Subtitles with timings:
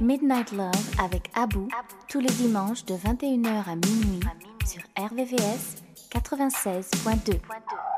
[0.00, 1.68] Midnight Love avec Abou
[2.08, 4.20] tous les dimanches de 21h à minuit
[4.64, 7.91] sur RVVS 96.2.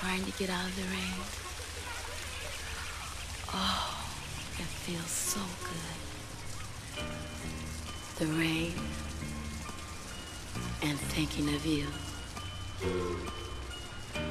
[0.00, 1.14] trying to get out of the rain.
[3.52, 4.14] Oh,
[4.58, 7.04] it feels so good.
[8.18, 8.72] The rain
[10.82, 11.86] and thinking of you.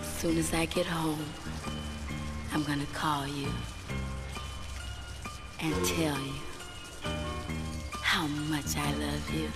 [0.01, 1.23] Soon as I get home,
[2.51, 3.49] I'm gonna call you
[5.59, 6.39] and tell you
[8.01, 9.49] how much I love you.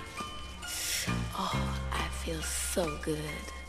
[1.39, 3.62] Oh, I feel so good.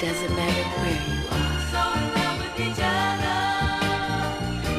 [0.00, 1.58] Doesn't matter where you are.
[1.72, 3.38] So in love with each other.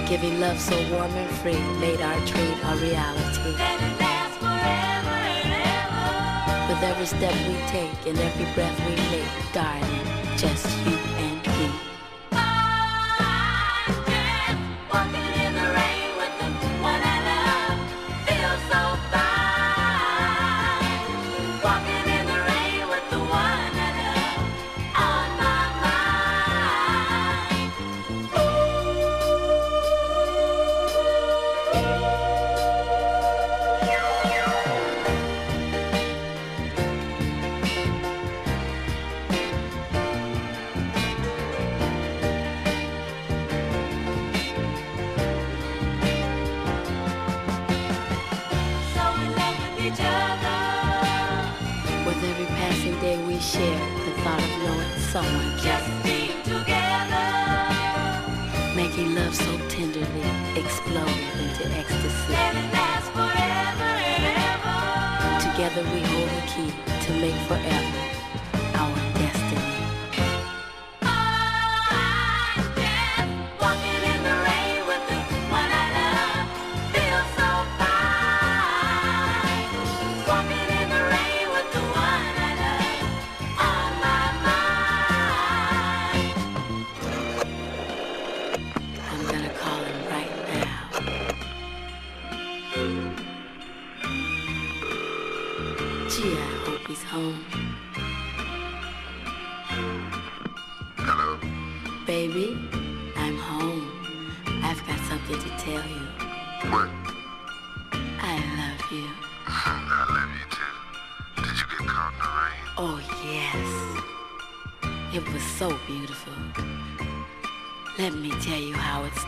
[0.07, 3.51] Giving love so warm and free made our dream a reality.
[3.57, 6.73] Let it last forever and ever.
[6.73, 10.98] With every step we take and every breath we make, darling, just you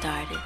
[0.01, 0.40] started.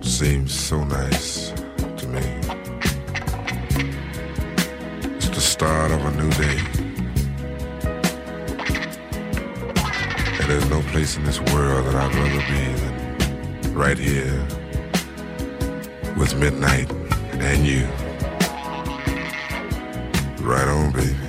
[0.00, 1.52] seems so nice
[1.96, 2.22] to me.
[5.16, 6.60] It's the start of a new day.
[10.38, 12.72] And there's no place in this world that I'd rather be
[13.62, 14.46] than right here
[16.16, 16.88] with midnight
[17.40, 17.88] and you.
[20.98, 21.27] Baby.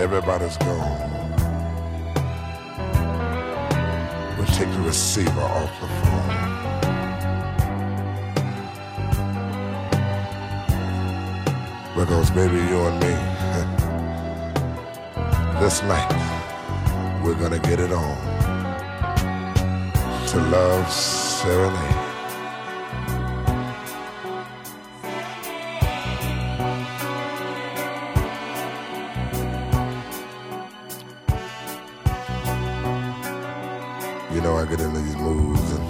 [0.00, 1.10] Everybody's gone.
[4.38, 6.36] We'll take the receiver off the phone.
[11.94, 13.14] Because baby, you and me,
[15.60, 16.10] this night,
[17.22, 18.16] we're gonna get it on.
[20.28, 21.99] To love serenade.
[34.70, 35.84] get into these moods and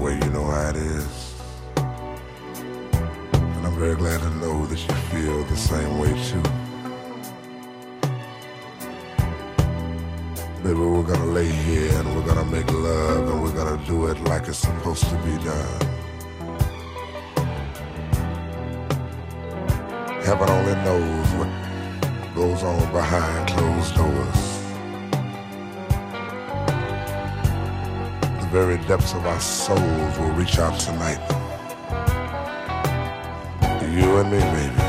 [0.00, 1.34] well, you know how it is.
[3.34, 6.42] And I'm very glad to know that you feel the same way too.
[10.62, 14.18] Baby, we're gonna lay here and we're gonna make love and we're gonna do it
[14.22, 15.80] like it's supposed to be done.
[20.24, 21.50] Heaven only knows what
[22.34, 24.53] goes on behind closed doors.
[28.54, 31.18] very depths of our souls will reach out tonight.
[33.92, 34.83] You and me, baby.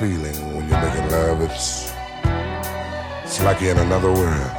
[0.00, 1.42] feeling when you're making love.
[1.42, 1.92] It's,
[3.22, 4.49] it's like you're in another world.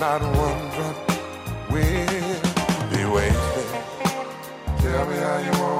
[0.00, 0.96] not one drop
[1.70, 2.40] will
[2.90, 3.68] be wasted.
[4.78, 5.79] Tell me how you want.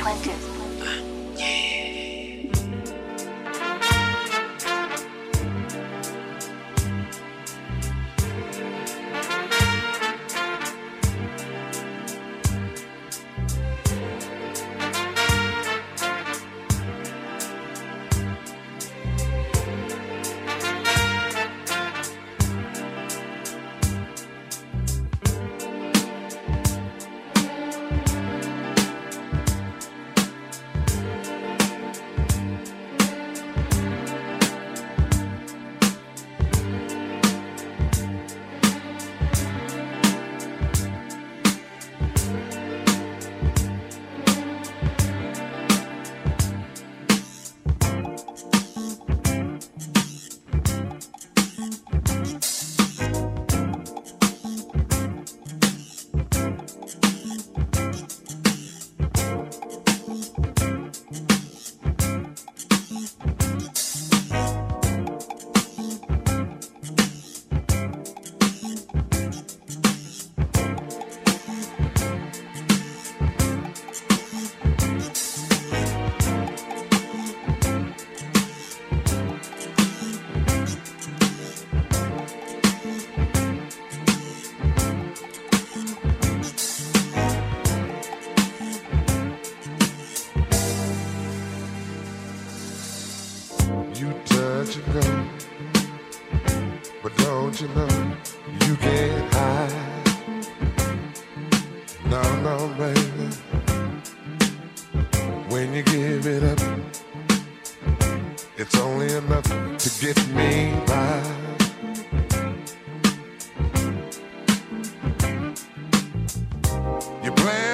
[117.35, 117.70] 96.2.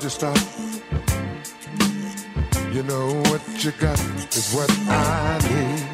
[0.00, 0.36] to stop.
[2.72, 4.00] You know what you got
[4.34, 5.93] is what I need.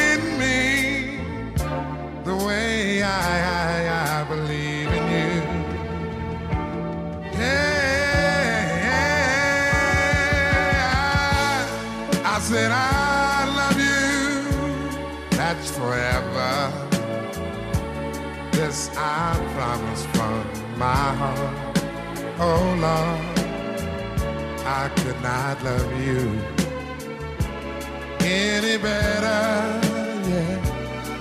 [2.41, 5.31] the way I, I, I believe in you?
[7.37, 8.87] Yeah,
[12.23, 14.07] I, I said I love you.
[15.37, 16.71] That's forever.
[18.51, 20.45] This I promise from
[20.77, 21.77] my heart.
[22.39, 23.27] Oh Lord.
[24.63, 26.39] I could not love you
[28.21, 29.81] any better.
[30.29, 30.70] Yeah,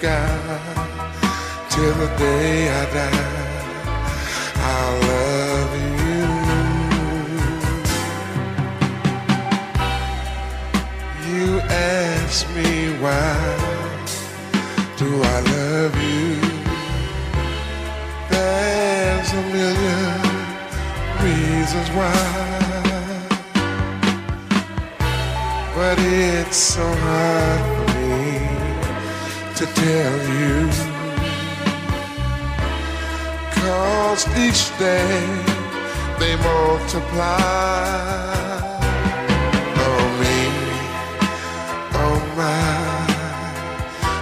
[0.00, 1.16] God
[1.70, 3.46] till the day I die.
[4.72, 6.26] I'll love you.
[11.28, 12.70] You ask me
[13.02, 13.34] why
[14.96, 16.30] do I love you?
[18.30, 20.20] There's a million
[21.22, 22.18] reasons why,
[25.74, 27.55] but it's so hard
[29.56, 30.68] to tell you.
[33.54, 35.44] Cause each day
[36.18, 37.38] they multiply
[39.88, 40.38] Oh me,
[42.04, 42.66] oh my.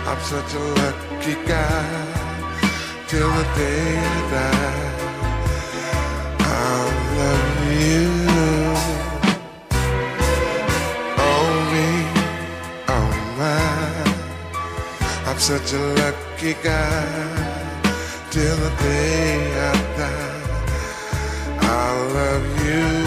[0.09, 1.85] I'm such a lucky guy
[3.09, 4.95] till the day I die.
[6.39, 8.24] I'll love you.
[15.35, 17.85] I'm such a lucky guy
[18.31, 20.45] till the day I die.
[21.59, 23.04] I love you.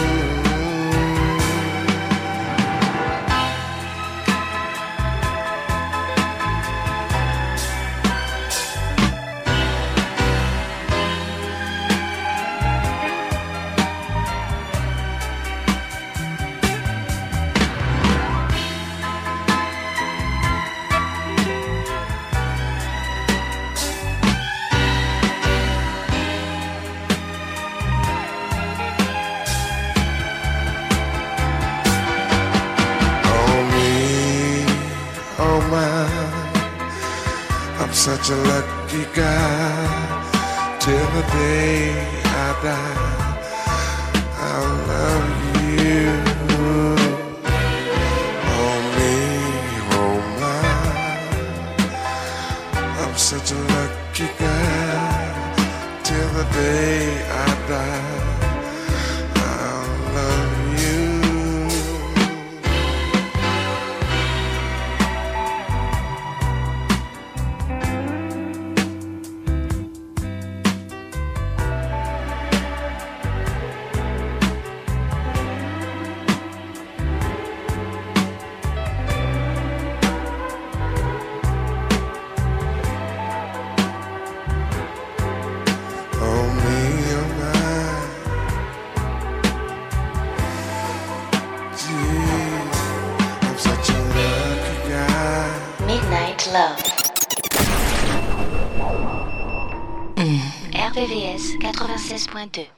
[102.37, 102.76] 102.2.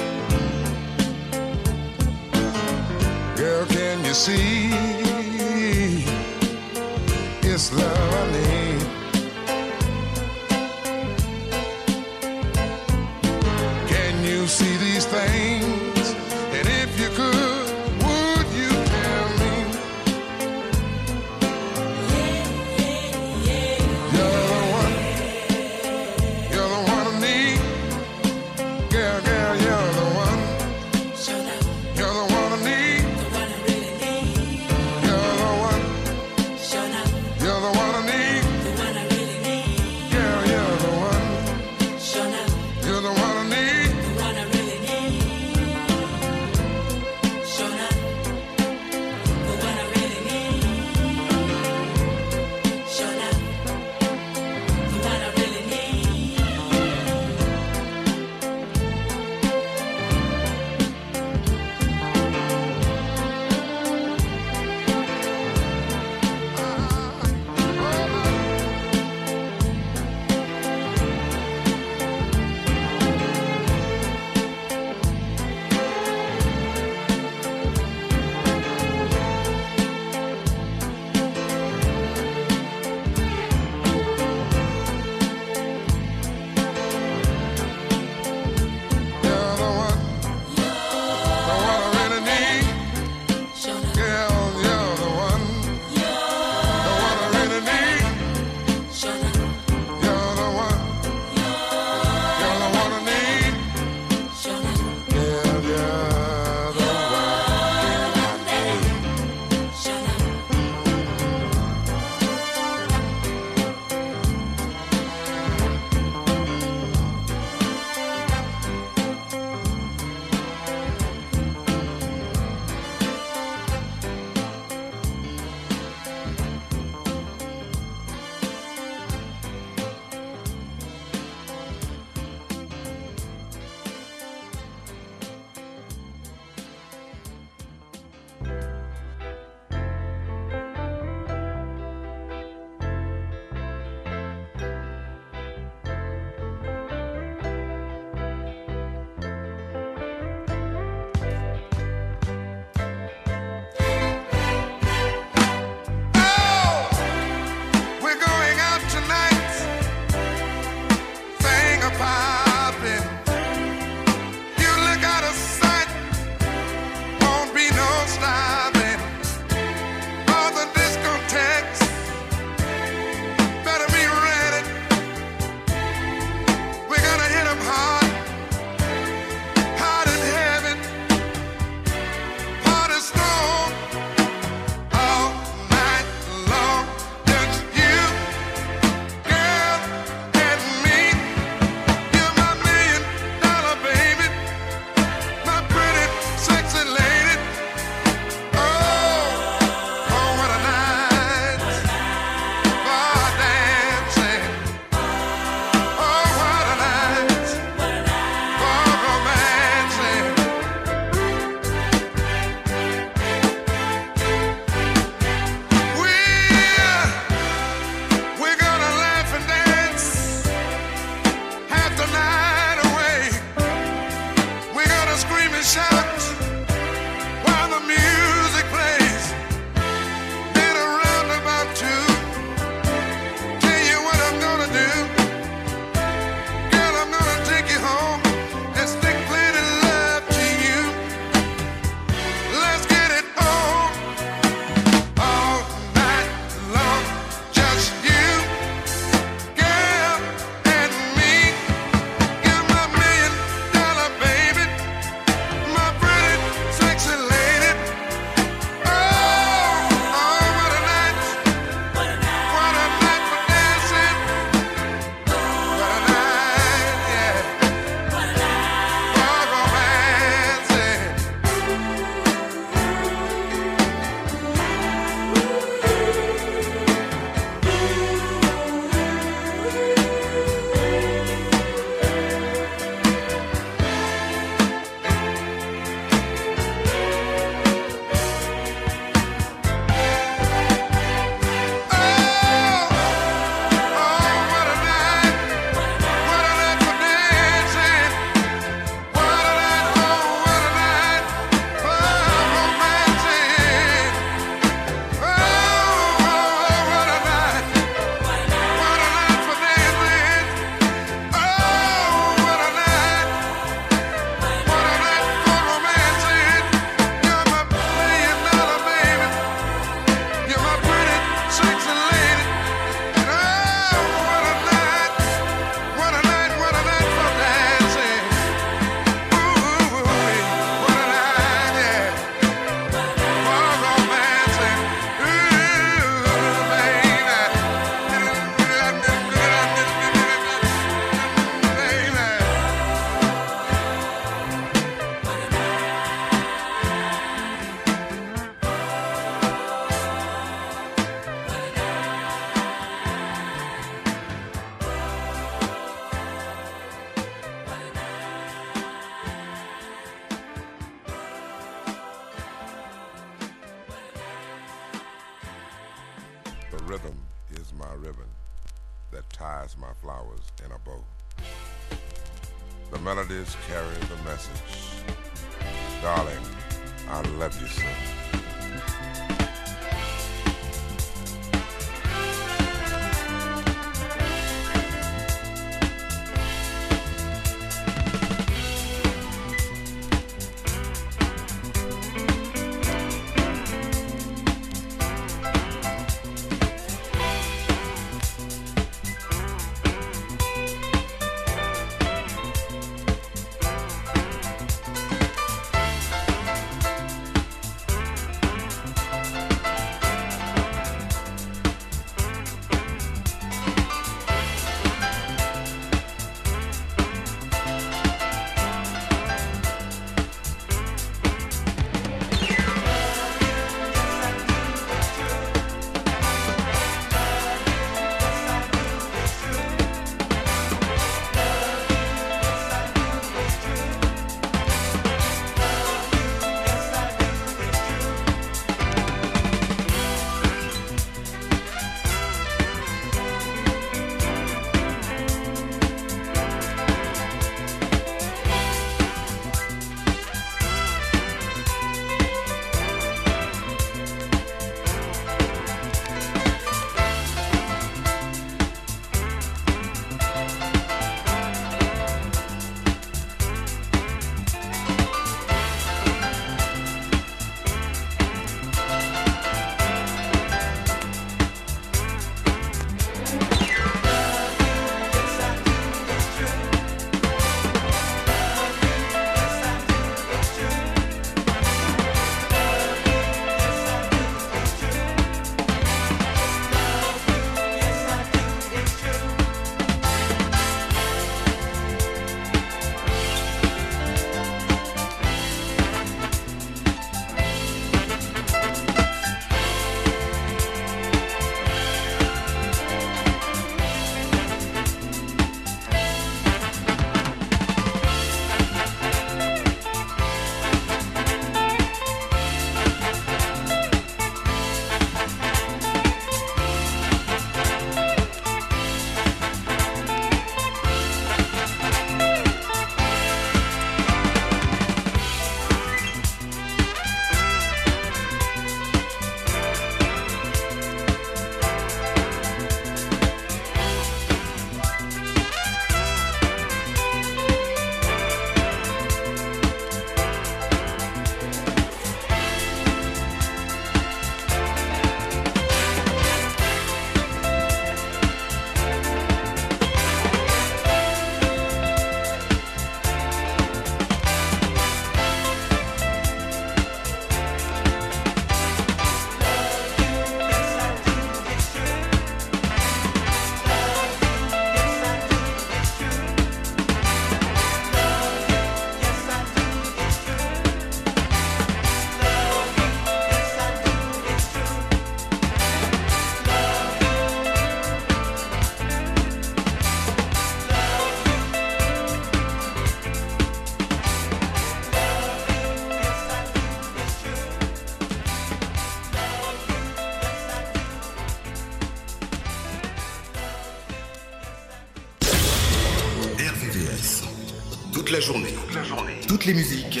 [599.44, 600.00] Toutes les musiques,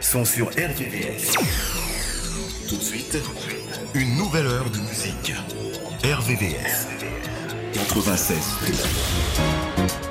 [0.00, 1.34] sont sur RVVS.
[2.66, 3.18] Tout de suite,
[3.92, 5.34] une nouvelle heure de musique.
[6.02, 6.86] RVVS
[7.74, 10.07] 96.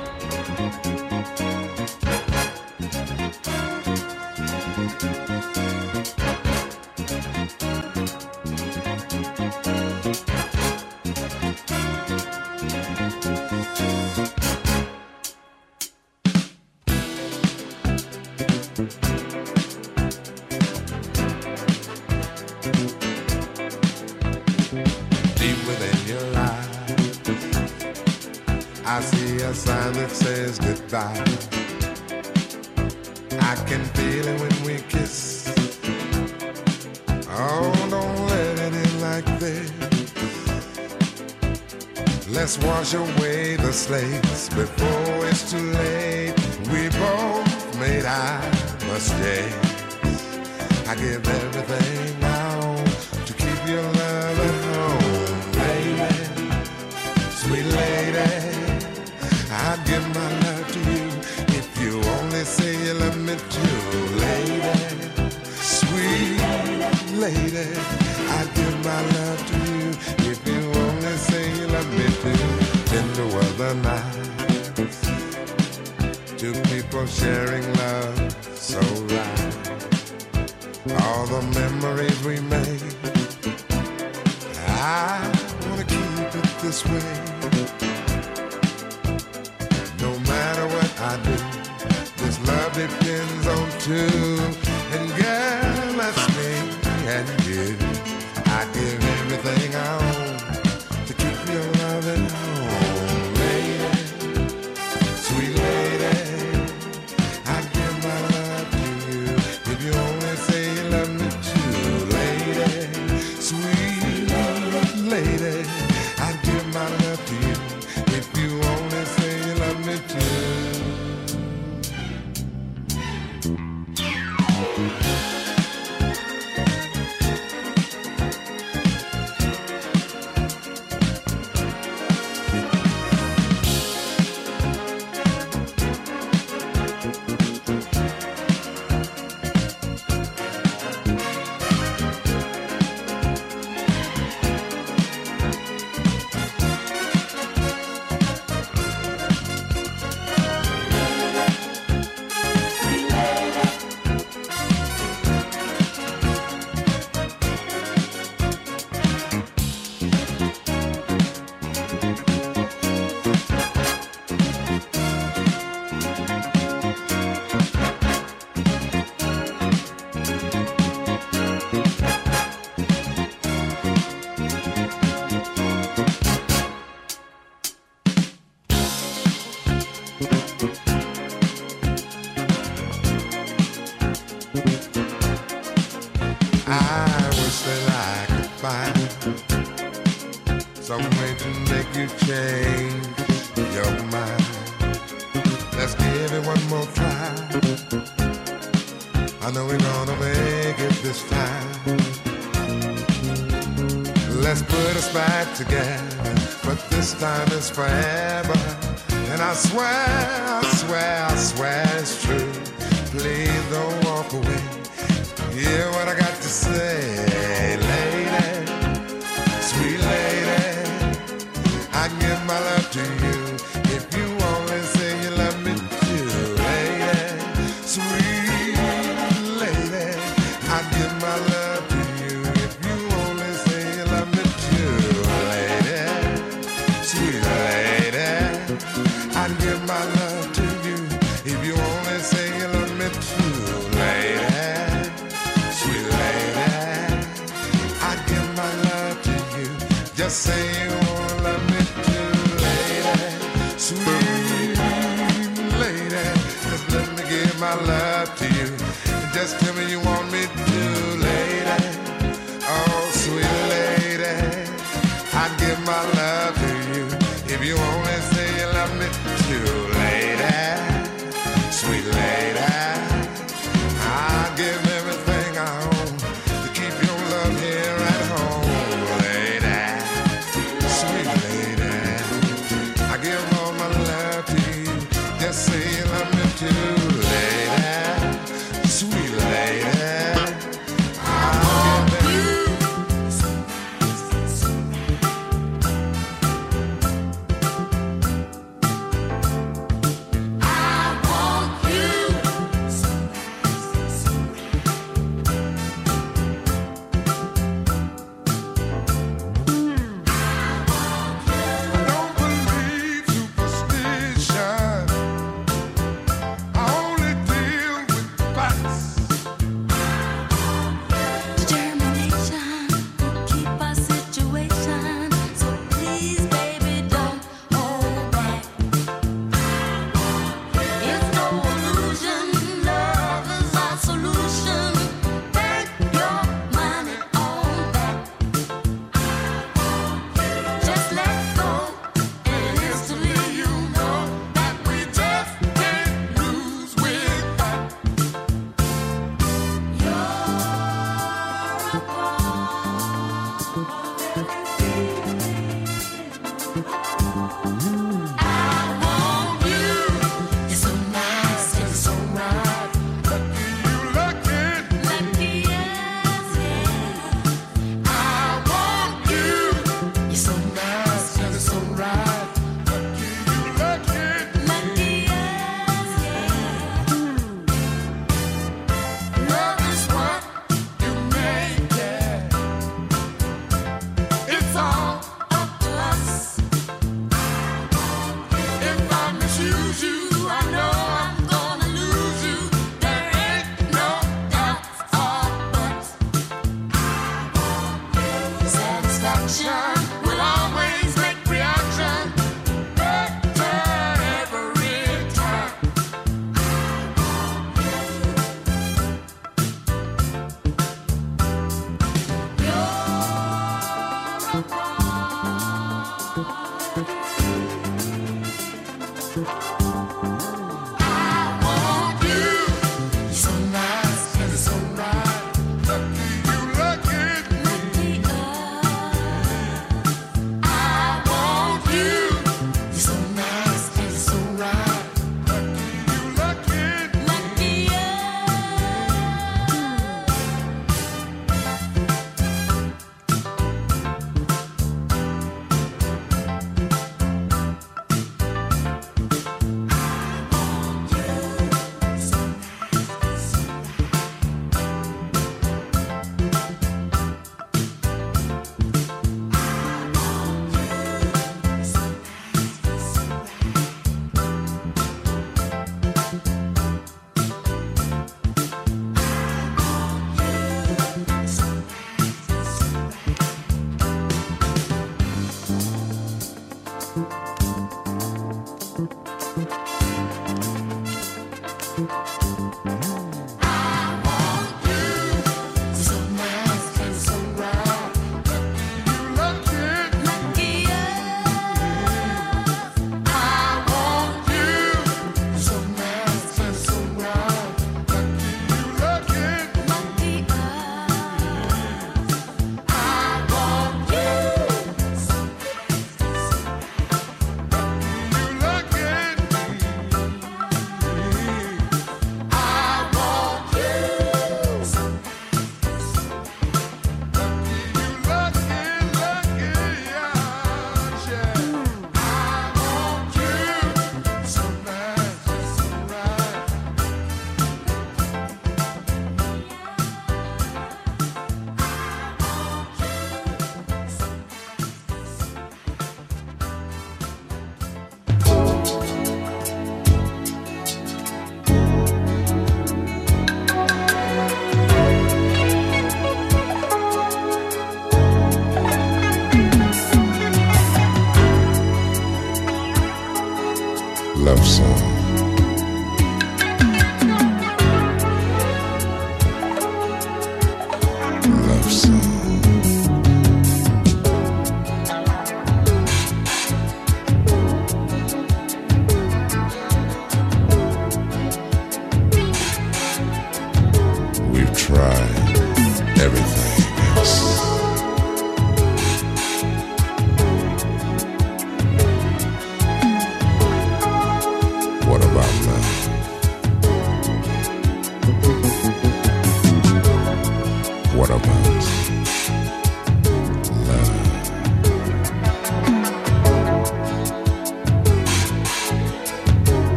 [30.98, 31.27] sky.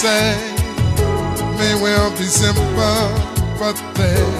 [0.00, 0.32] say
[1.58, 2.64] may well be simple,
[3.58, 4.39] but they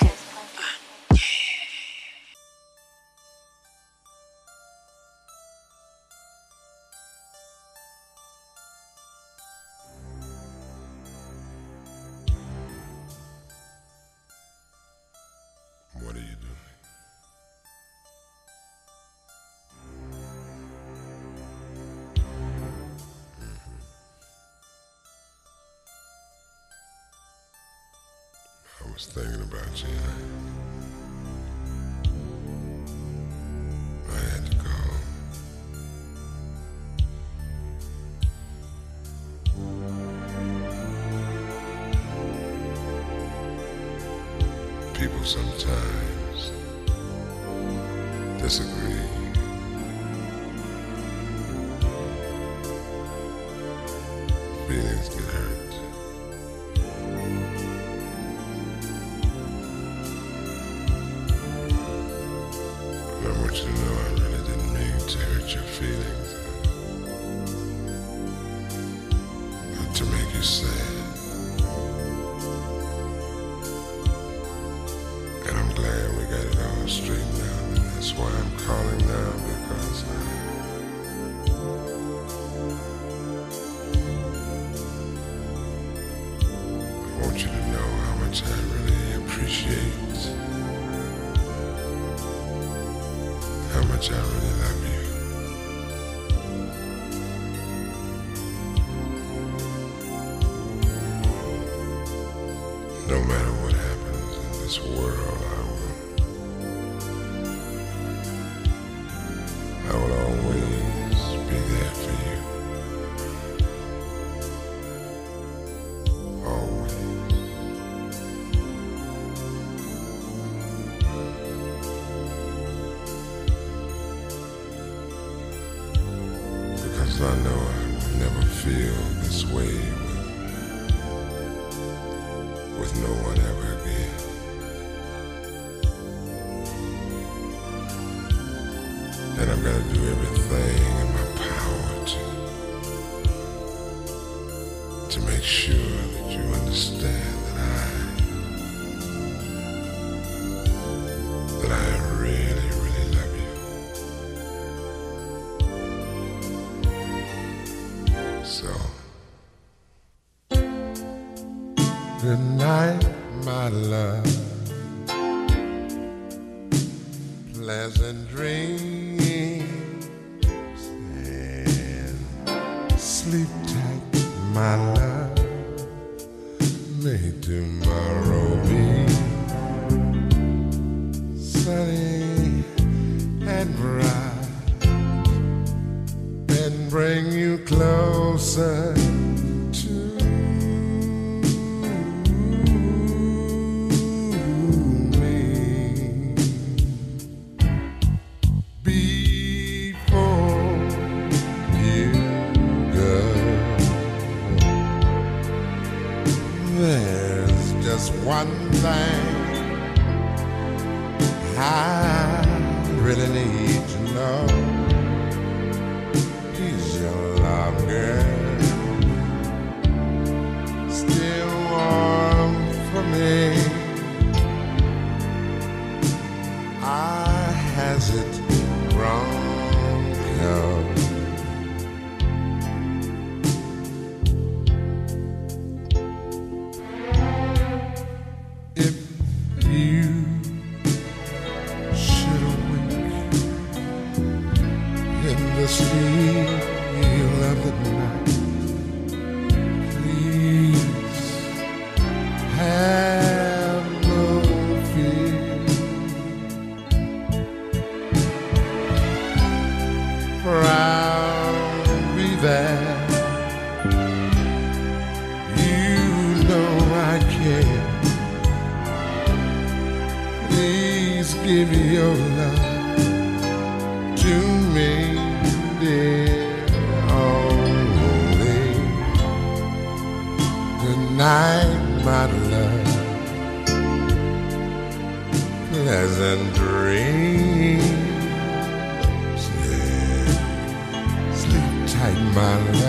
[292.33, 292.80] my.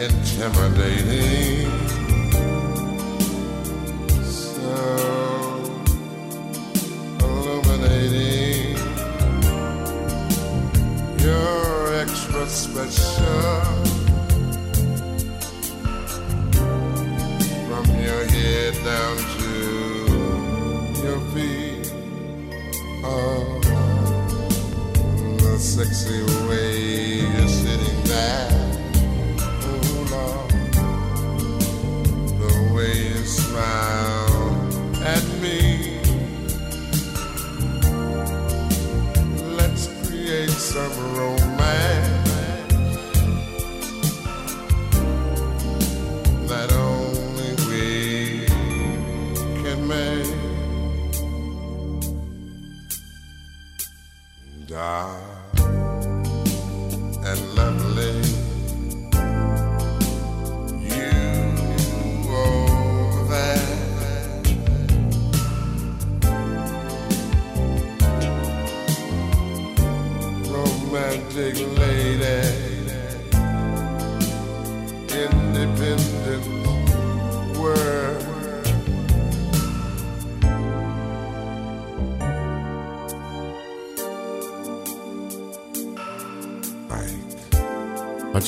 [0.00, 1.39] Like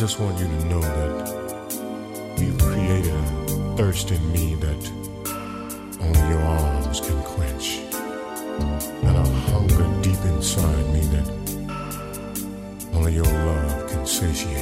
[0.03, 4.91] just want you to know that you've created a thirst in me that
[6.01, 7.79] only your arms can quench,
[9.05, 11.29] and a hunger deep inside me that
[12.95, 14.62] only your love can satiate.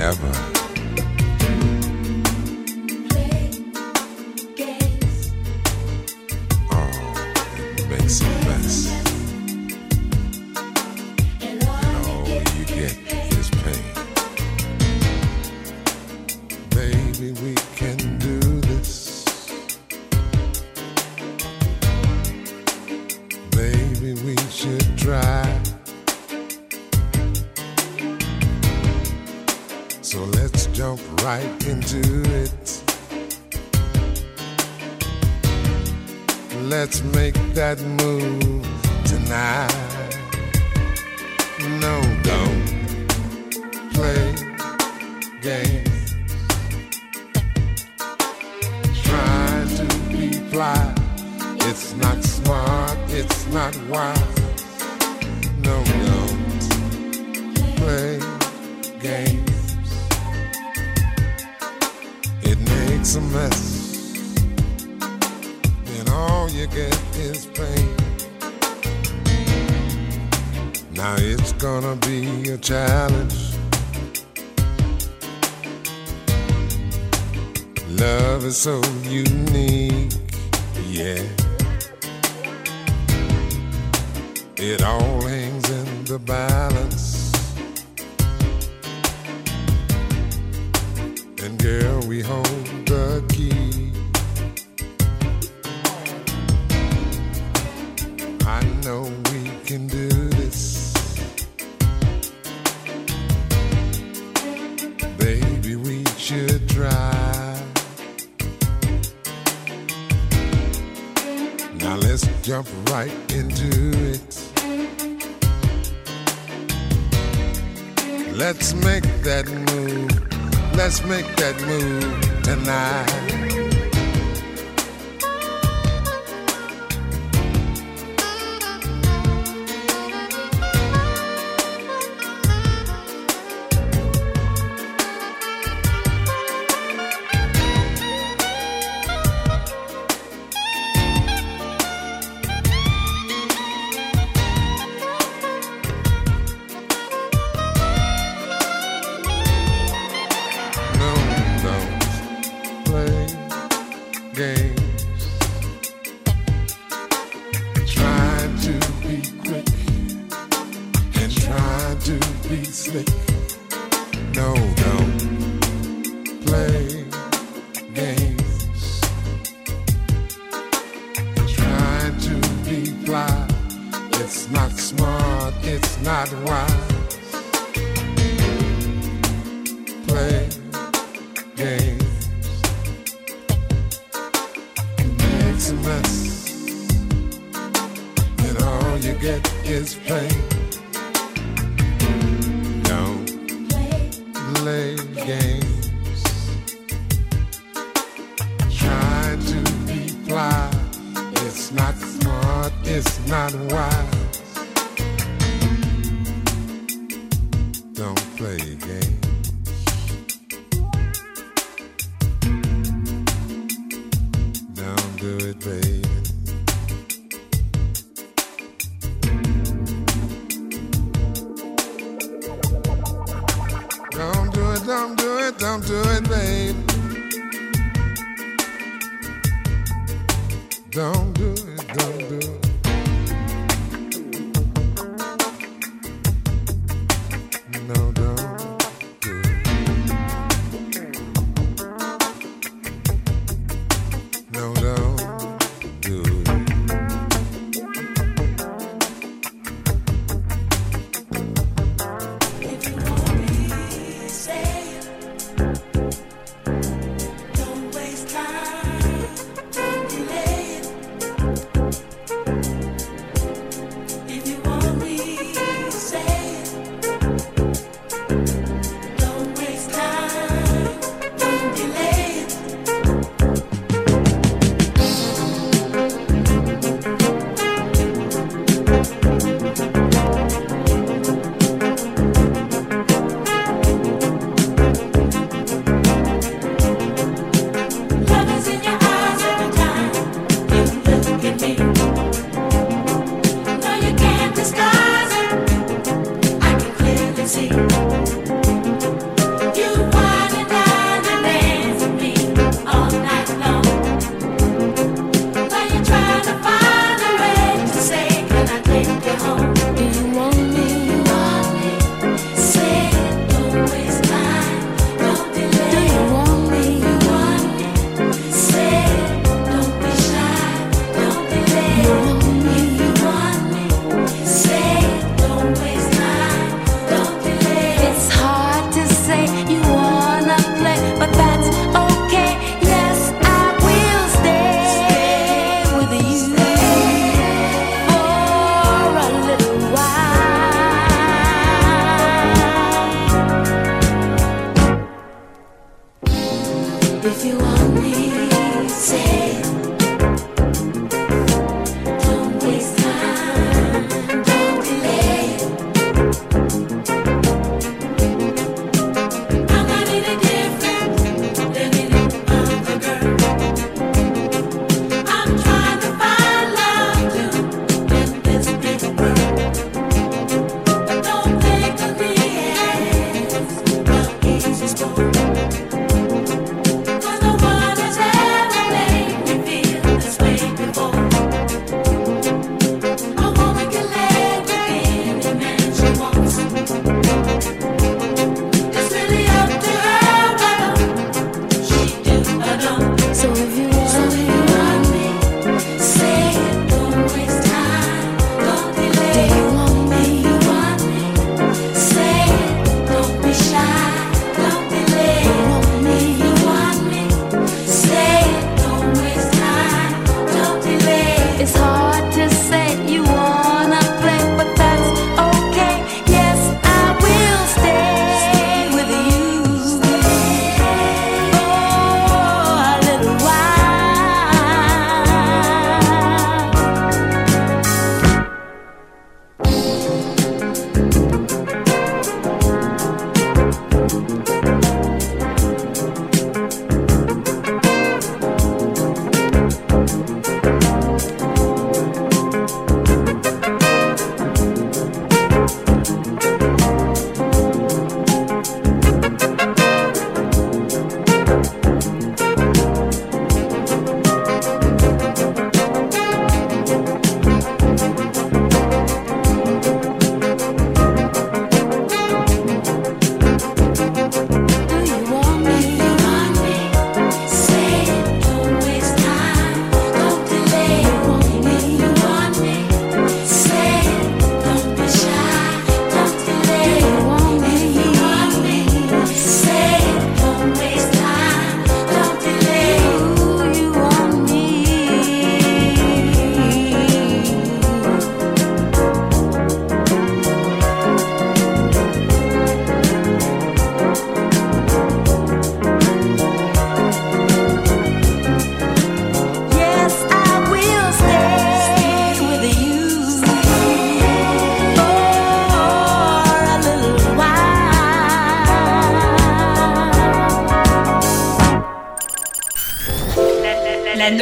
[0.00, 0.67] Ever.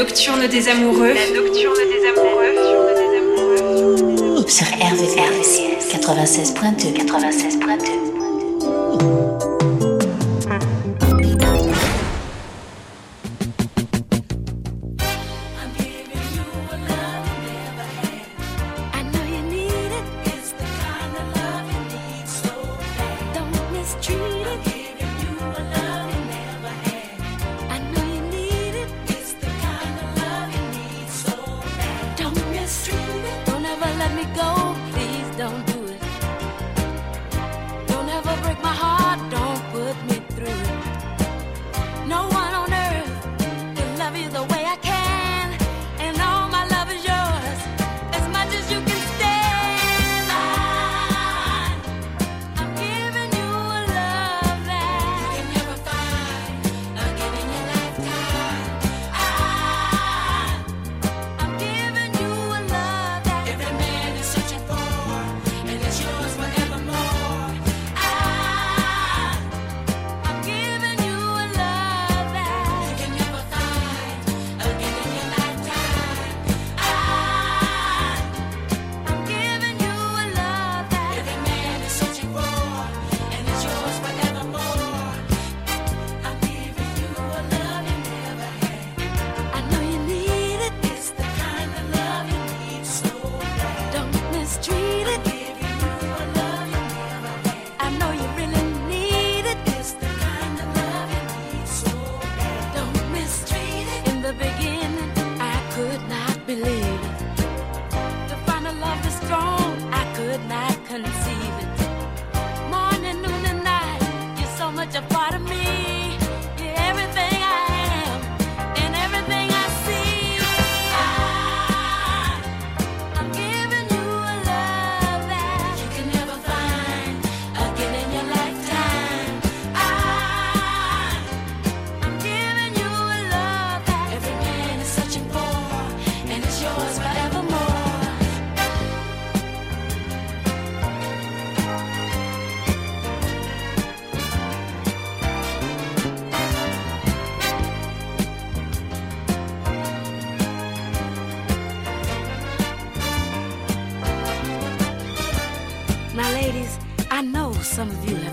[0.07, 1.15] Nocturne des amoureux.
[1.15, 2.55] La nocturne des amoureux.
[4.47, 5.51] Sur RVCS
[5.93, 6.93] 96.2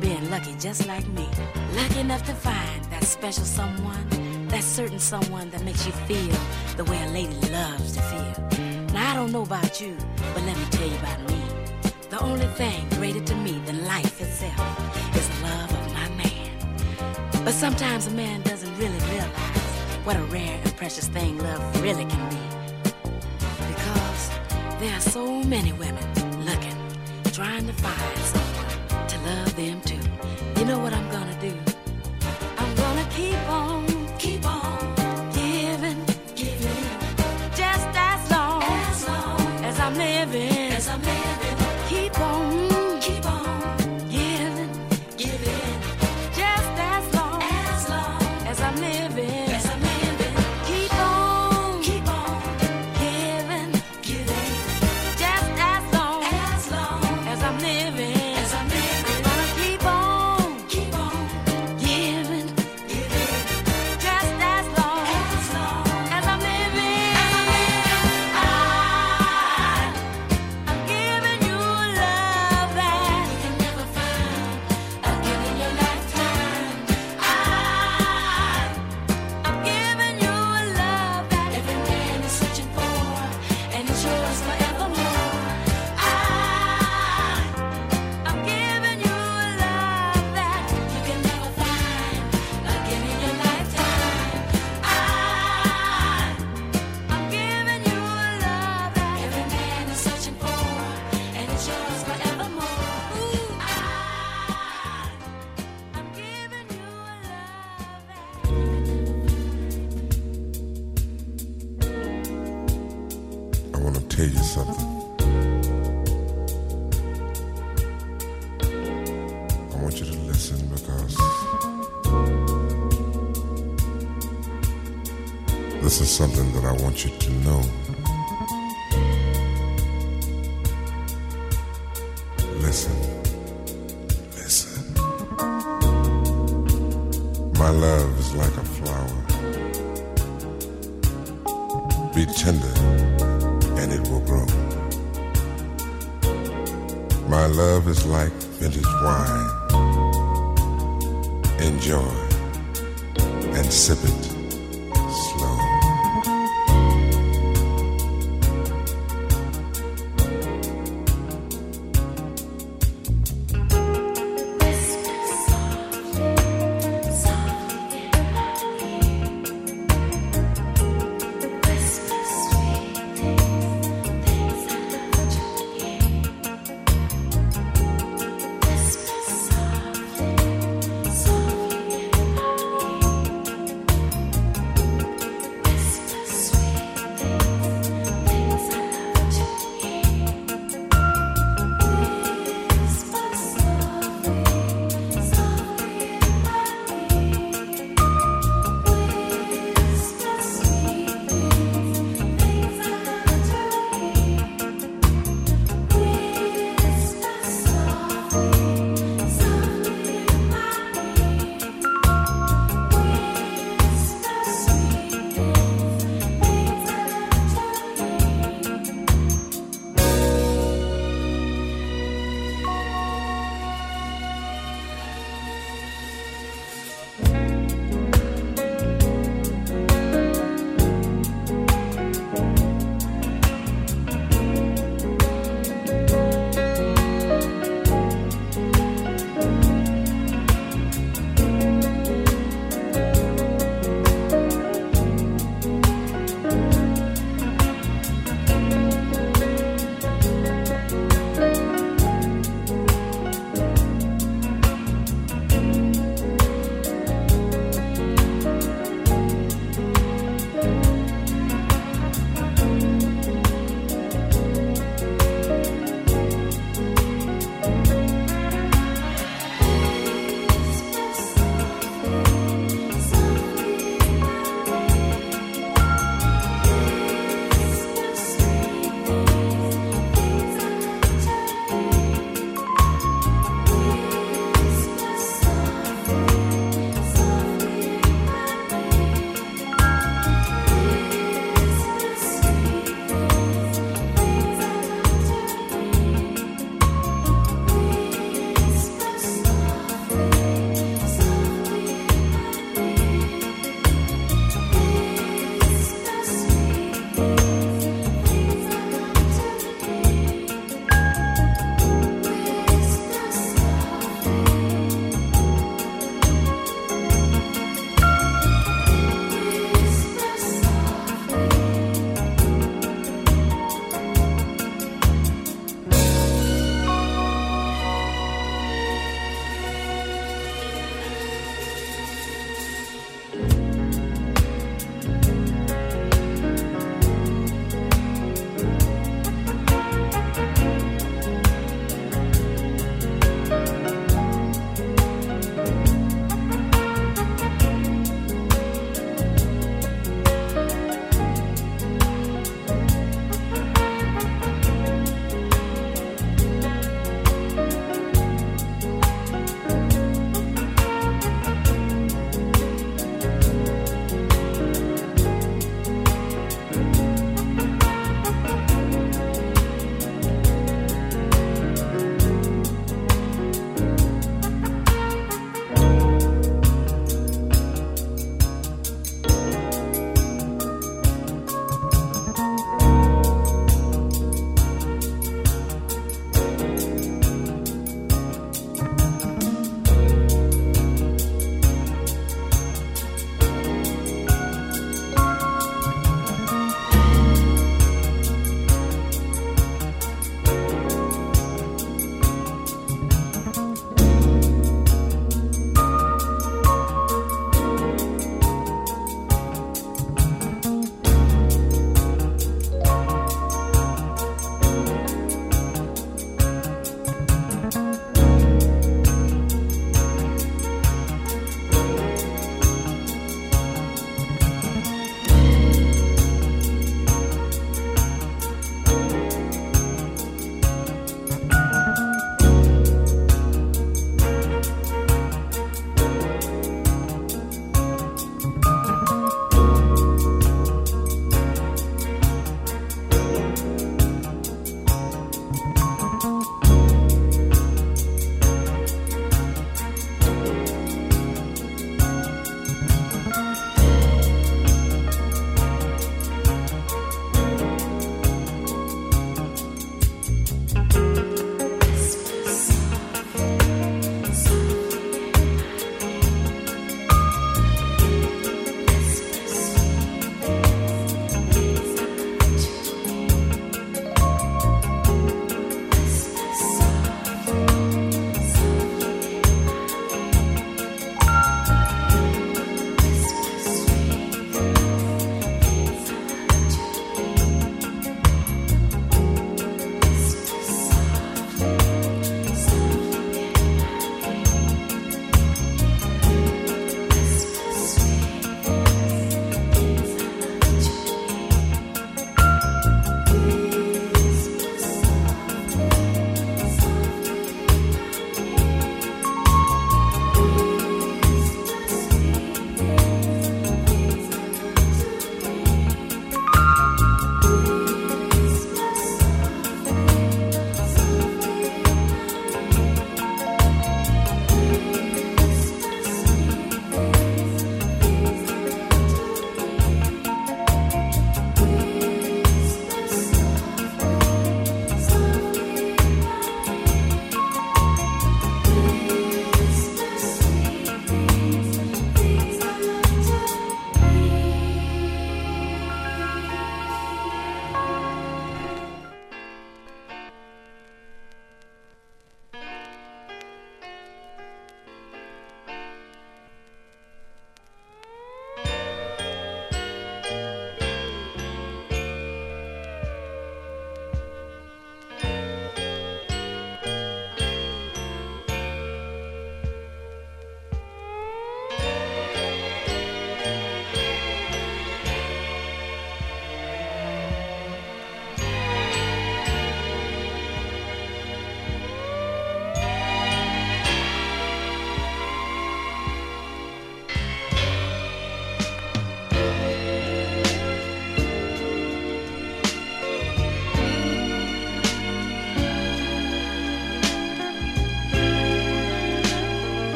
[0.00, 1.28] 96.2 just like me.
[1.74, 4.08] Lucky enough to find that special someone,
[4.48, 6.36] that certain someone that makes you feel
[6.76, 8.92] the way a lady loves to feel.
[8.92, 9.96] Now, I don't know about you,
[10.34, 11.42] but let me tell you about me.
[12.10, 17.44] The only thing greater to me than life itself is the love of my man.
[17.44, 19.62] But sometimes a man doesn't really realize
[20.04, 23.10] what a rare and precious thing love really can be.
[23.68, 24.30] Because
[24.80, 26.04] there are so many women
[26.44, 26.76] looking,
[27.32, 28.55] trying to find someone
[29.16, 29.98] to love them too.
[30.58, 31.75] You know what I'm gonna do?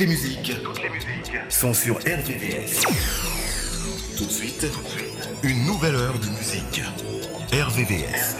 [0.00, 2.80] les musiques, toutes les musiques sont sur RVVS.
[4.16, 4.66] Tout de suite,
[5.42, 6.82] une nouvelle heure de musique.
[7.52, 8.36] RVVS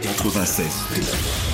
[0.00, 1.49] 96.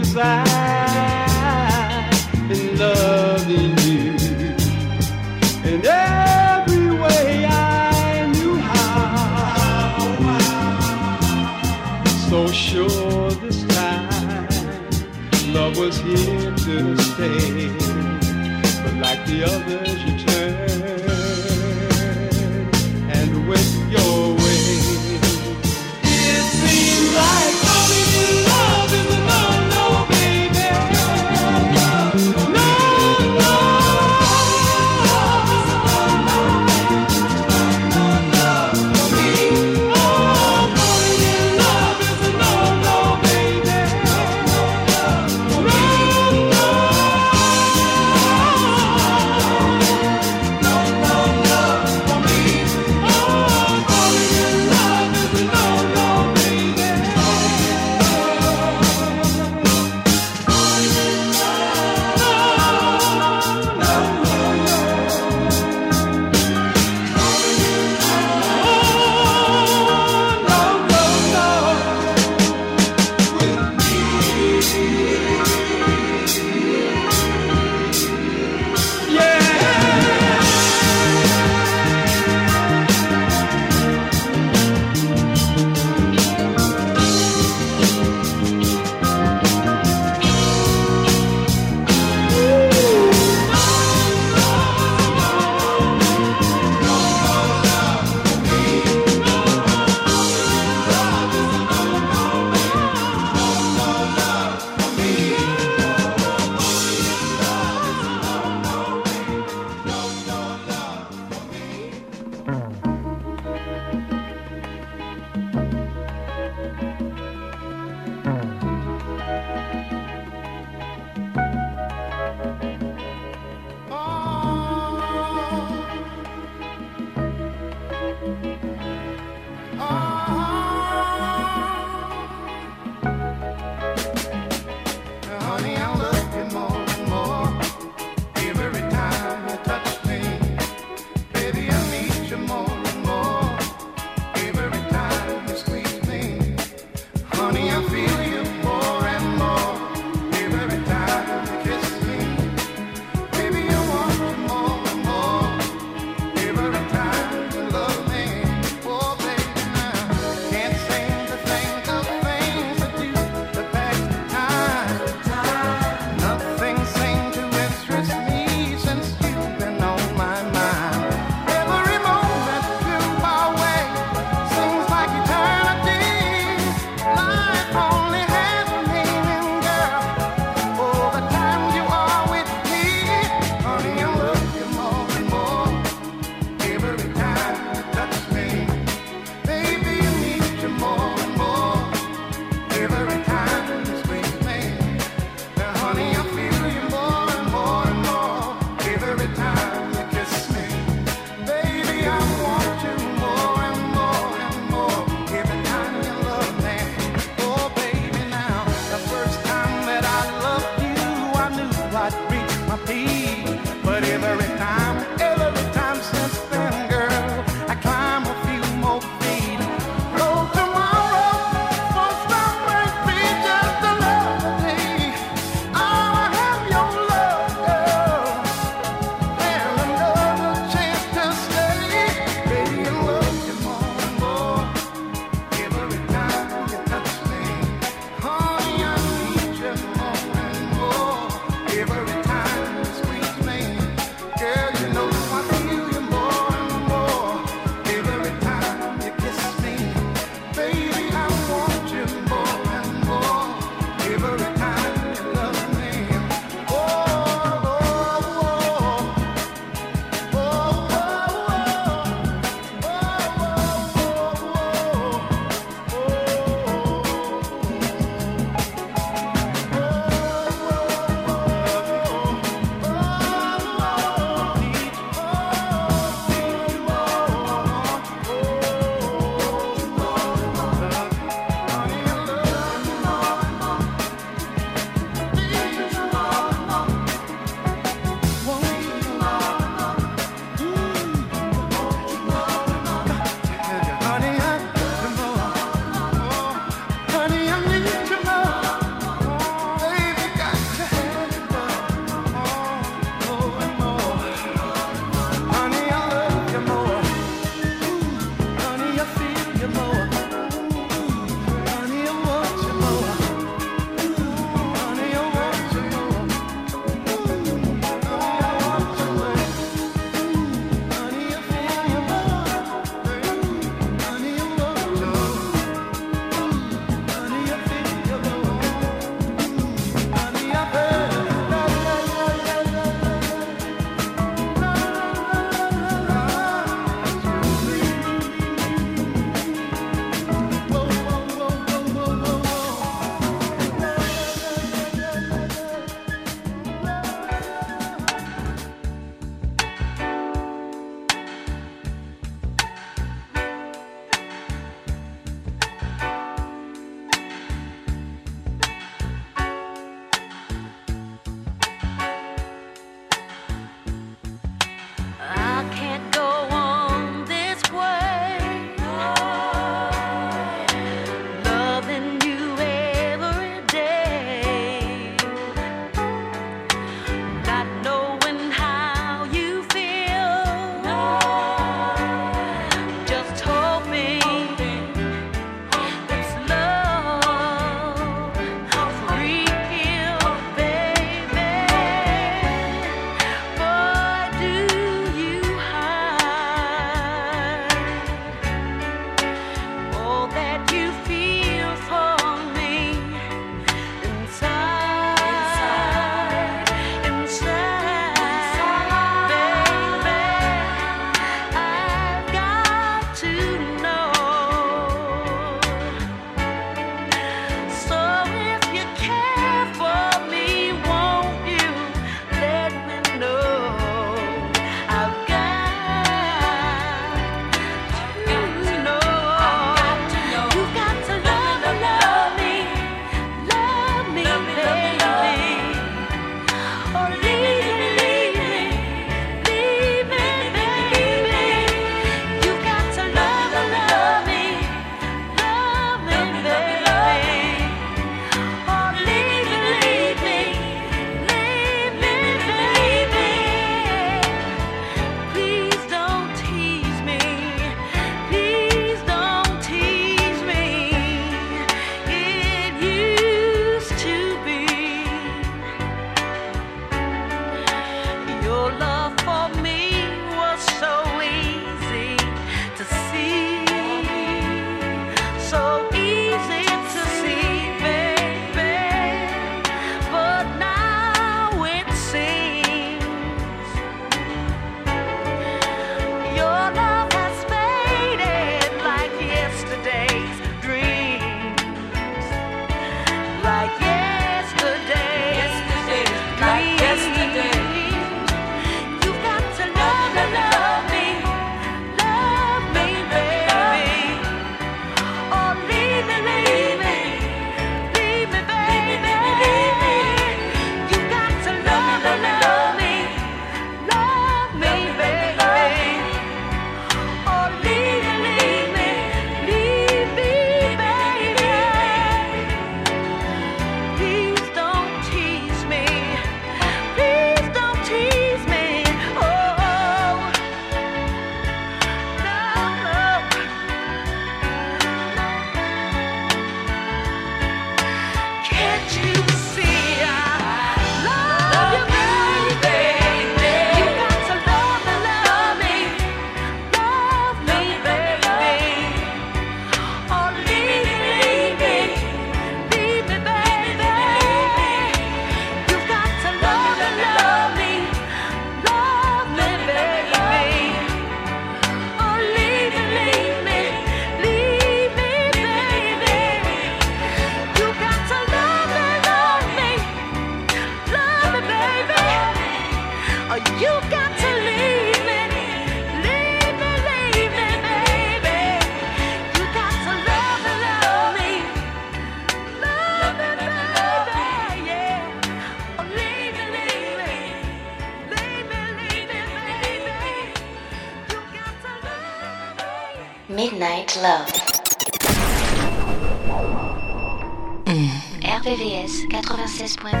[599.77, 600.00] 96.2.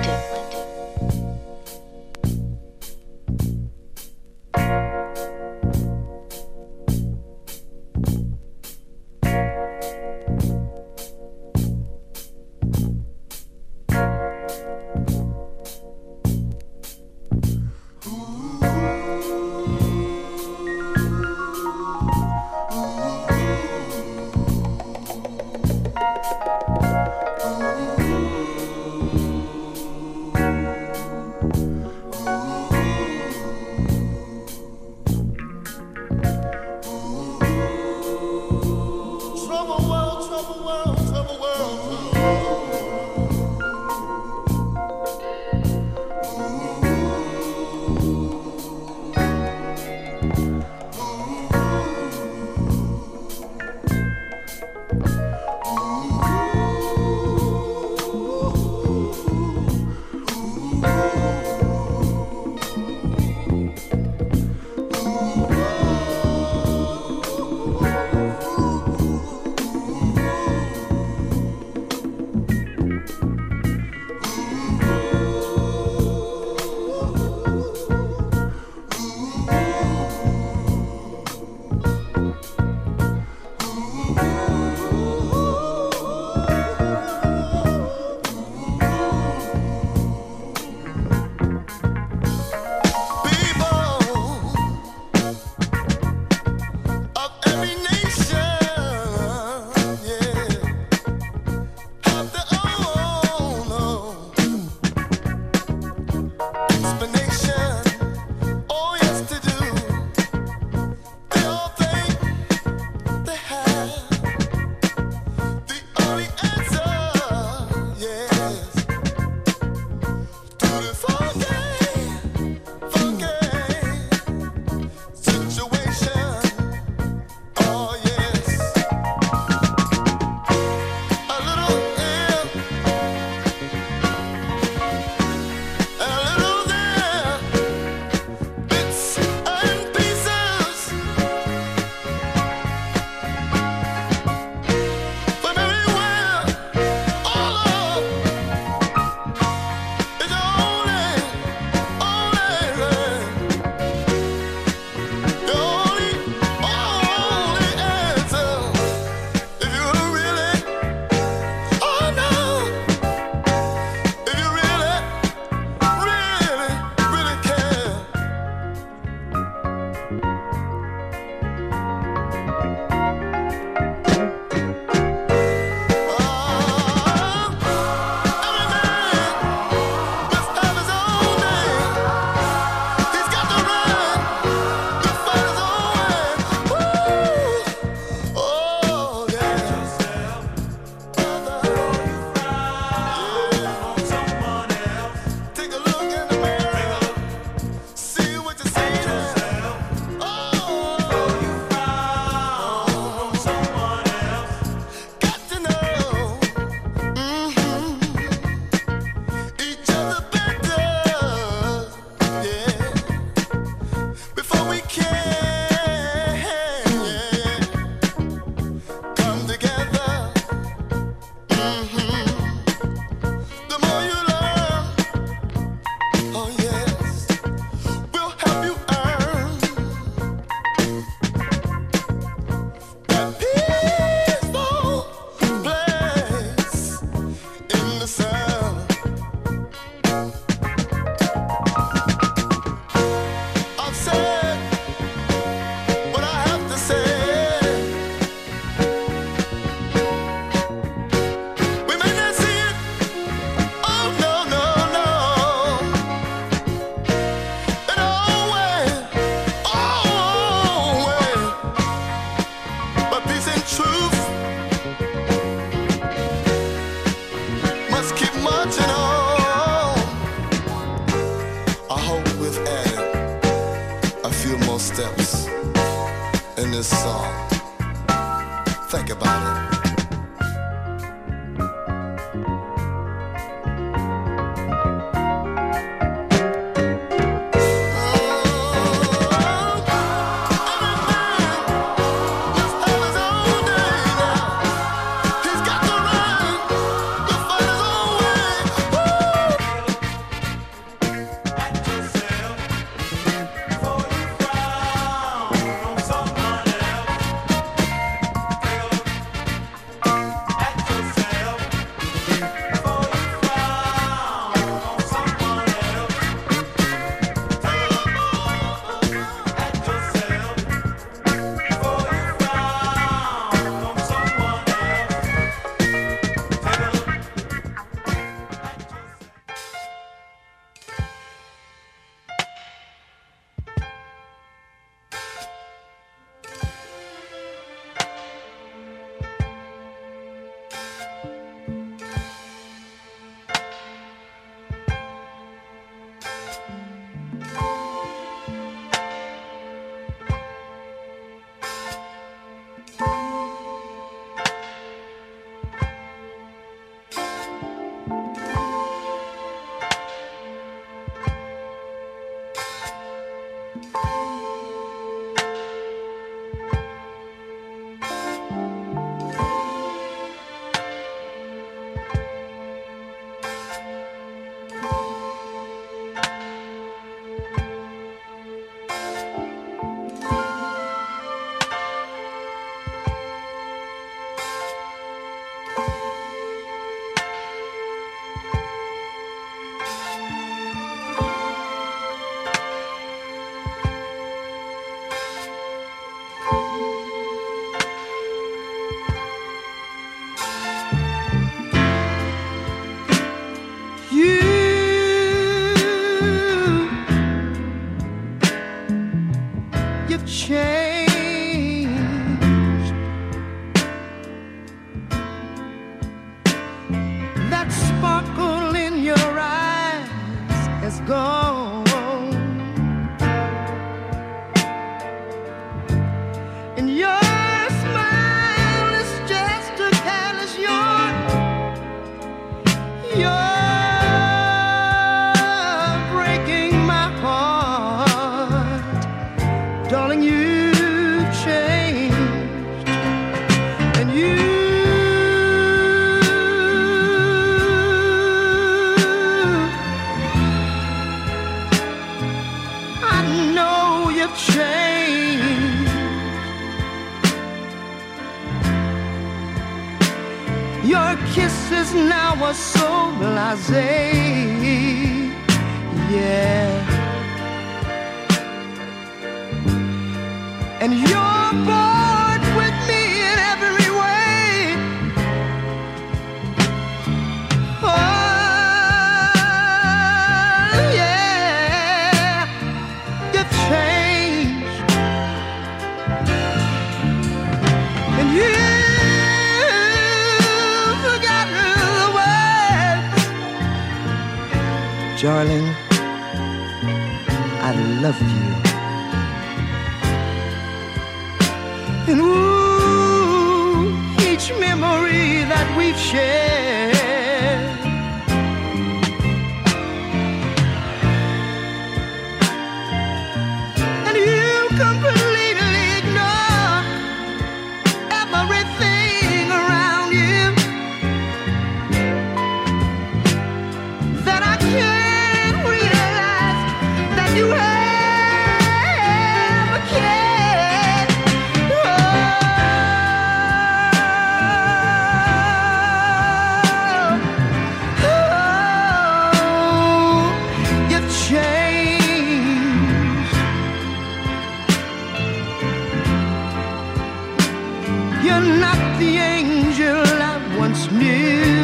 [548.23, 551.60] You're not the angel I once knew.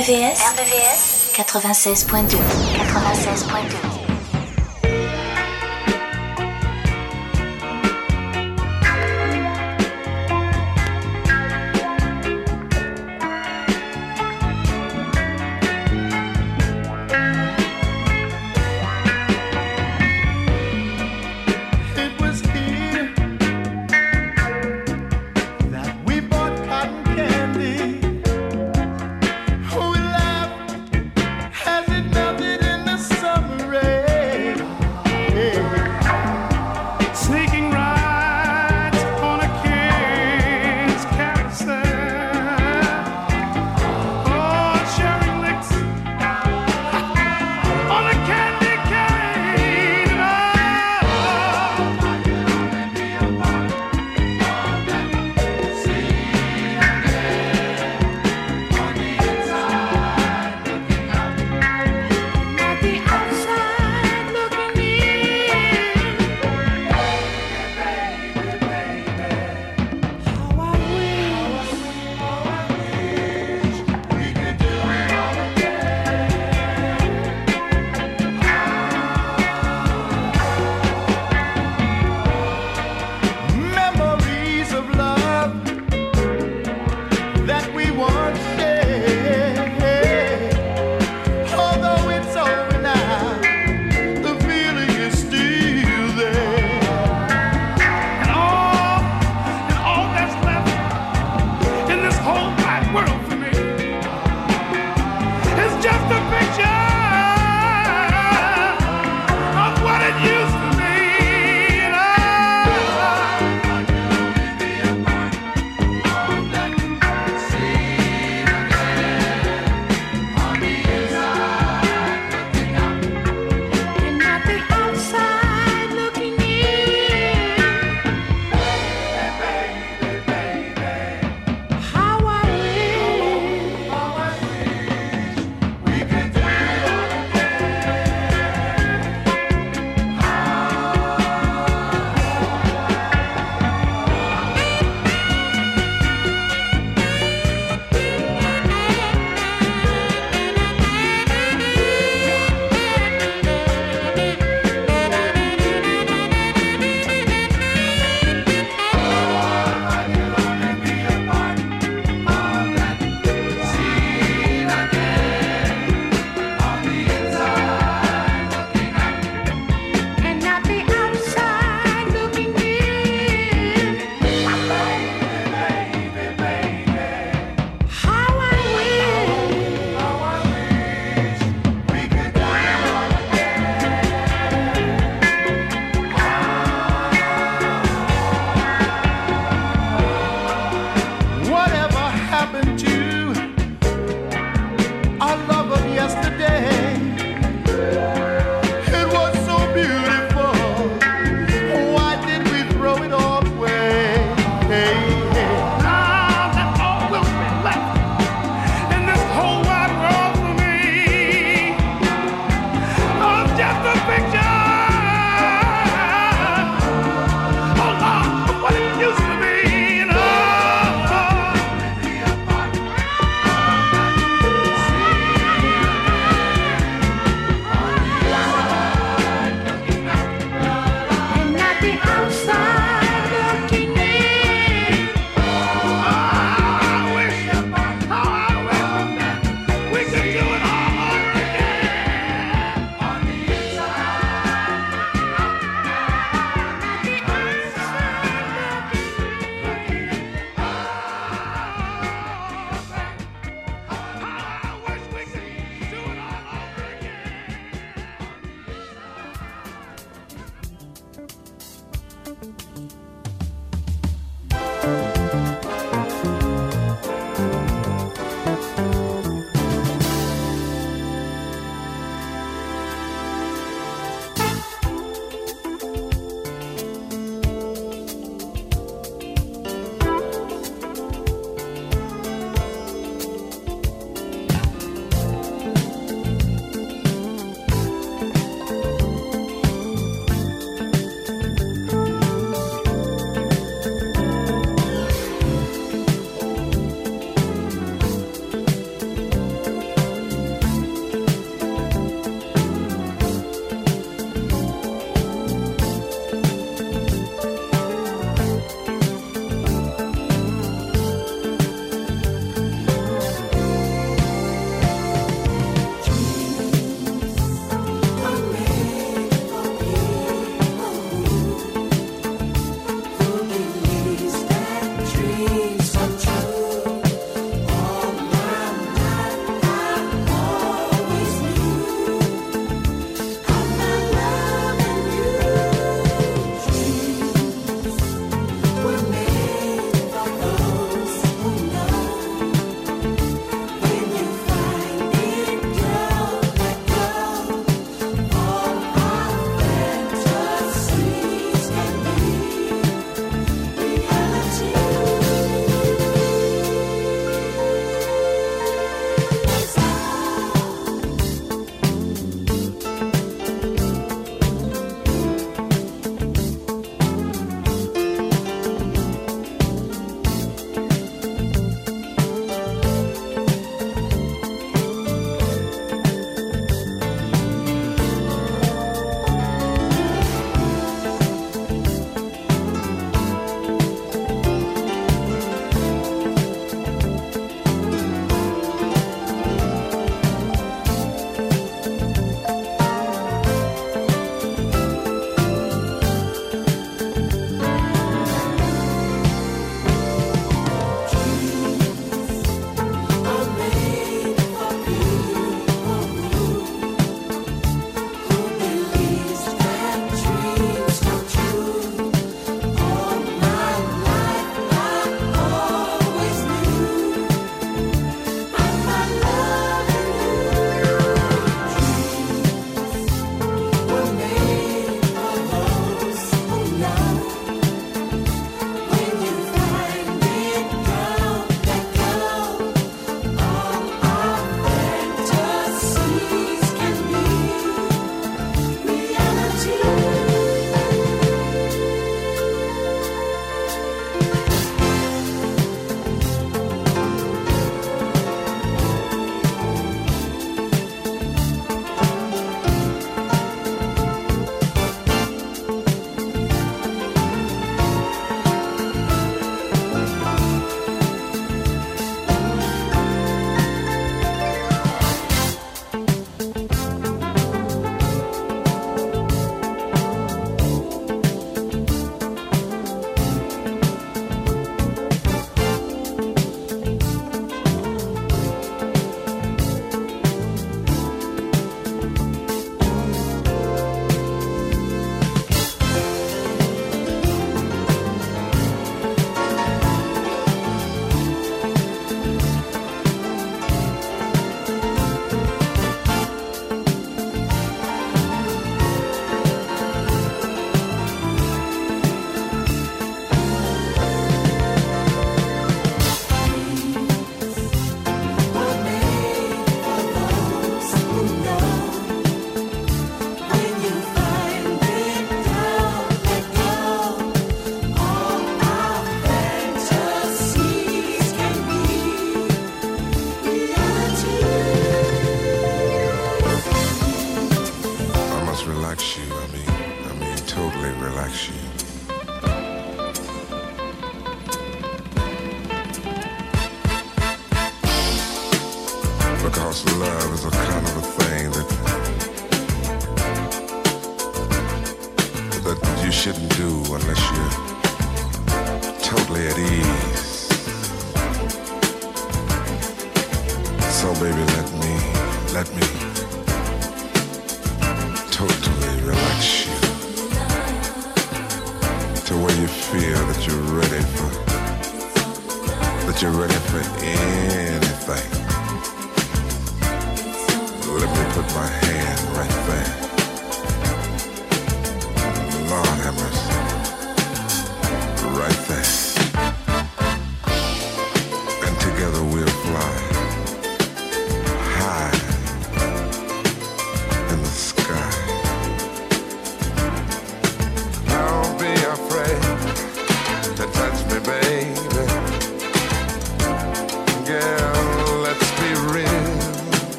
[0.00, 2.38] RVVS, RVVS 96.2
[2.88, 3.89] 96.2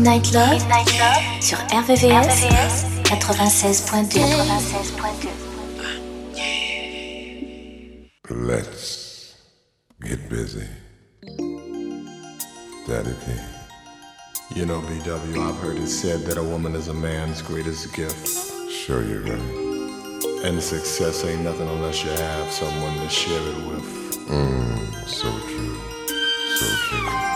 [0.00, 0.62] Midnight Love,
[1.42, 2.46] sur RVVS,
[3.04, 4.20] 96.2.
[8.30, 9.34] Let's
[10.00, 10.66] get busy.
[12.86, 13.32] Daddy P.
[14.58, 18.26] You know, BW, I've heard it said that a woman is a man's greatest gift.
[18.70, 20.44] Sure you're right.
[20.44, 23.84] And success ain't nothing unless you have someone to share it with.
[24.28, 25.78] Mm, so true.
[26.56, 27.29] So true.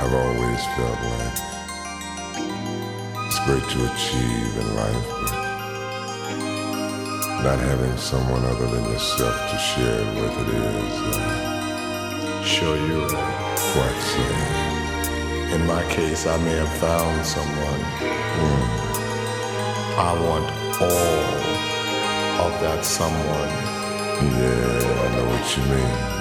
[0.00, 1.38] I've always felt like
[3.26, 5.32] it's great to achieve in life, but
[7.42, 13.08] not having someone other than yourself to share it with it is uh, Sure, you're
[13.08, 13.58] right.
[13.74, 15.52] quite sad.
[15.54, 17.82] In my case, I may have found someone.
[19.98, 20.46] I want
[20.80, 23.50] all of that someone.
[24.38, 26.17] Yeah, I know what you mean.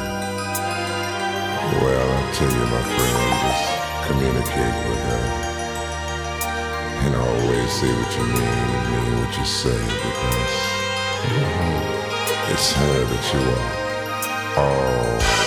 [1.67, 5.25] Well, I tell you, my friend, just communicate with her.
[7.05, 10.55] And always say what you mean and mean what you say because
[12.53, 14.63] it's her that you are.
[14.63, 15.46] All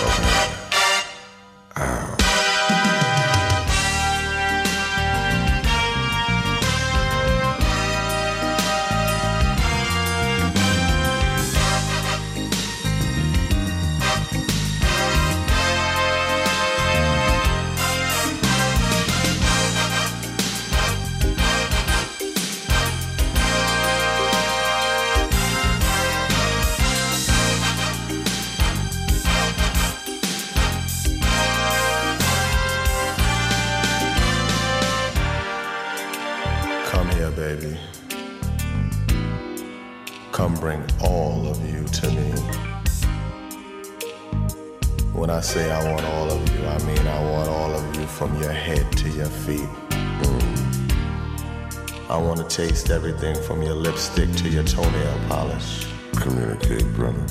[52.91, 55.87] everything from your lipstick to your toenail polish.
[56.17, 57.23] Communicate, brother.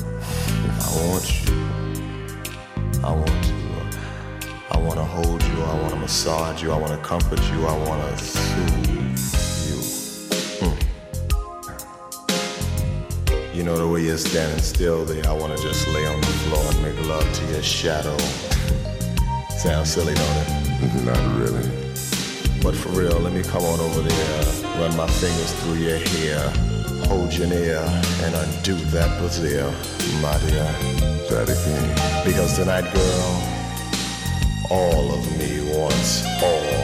[0.59, 1.53] I want you.
[3.03, 3.61] I want you.
[4.71, 5.61] I want to hold you.
[5.61, 6.71] I want to massage you.
[6.71, 7.67] I want to comfort you.
[7.67, 8.87] I want to soothe
[9.67, 9.77] you.
[10.67, 10.75] Mm.
[13.55, 15.27] You know the way you're standing still there.
[15.27, 18.17] I want to just lay on the floor and make love to your shadow.
[19.57, 21.03] Sounds silly, don't it?
[21.05, 21.80] Not really.
[22.61, 24.43] But for real, let me come on over there,
[24.79, 26.49] run my fingers through your hair,
[27.07, 27.83] hold your ear,
[28.21, 29.73] and undo that brazier,
[30.21, 30.71] my dear.
[31.29, 32.23] That again.
[32.25, 33.51] Because tonight, girl,
[34.69, 36.80] all of me wants all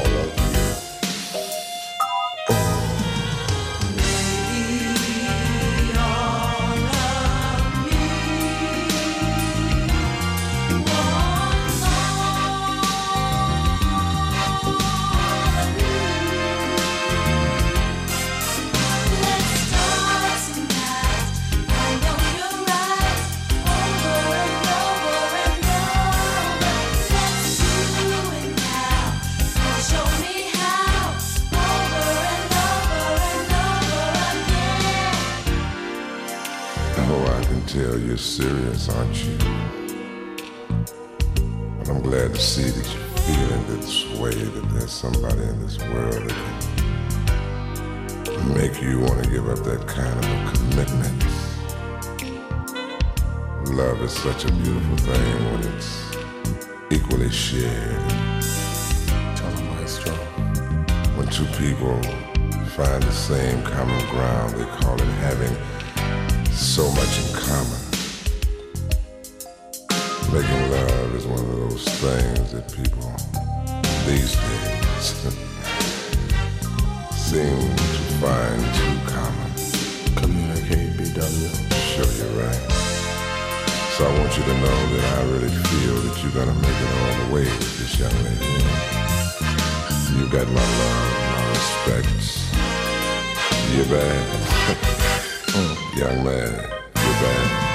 [61.38, 61.93] two people
[62.74, 65.56] find the same common ground, they call it having
[66.49, 67.80] so much in common.
[70.33, 73.14] Making love is one of those things that people
[74.07, 75.06] these days
[77.30, 79.51] seem to find too common.
[80.16, 81.53] Communicate, BW.
[81.93, 82.66] Sure, you're right.
[83.93, 86.91] So I want you to know that I really feel that you're gonna make it
[86.98, 88.48] all the way with this young lady.
[90.17, 91.26] You got my love,
[91.68, 92.08] my respect.
[93.76, 94.24] You're bad.
[95.98, 96.54] Young man,
[96.96, 97.67] you're bad.